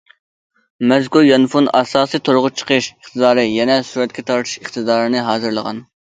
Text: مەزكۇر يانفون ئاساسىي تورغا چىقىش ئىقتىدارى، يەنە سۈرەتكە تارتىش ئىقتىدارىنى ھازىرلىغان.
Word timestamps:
مەزكۇر 0.91 1.25
يانفون 1.27 1.69
ئاساسىي 1.79 2.21
تورغا 2.31 2.51
چىقىش 2.63 2.89
ئىقتىدارى، 2.95 3.45
يەنە 3.59 3.77
سۈرەتكە 3.93 4.27
تارتىش 4.33 4.57
ئىقتىدارىنى 4.65 5.25
ھازىرلىغان. 5.31 5.87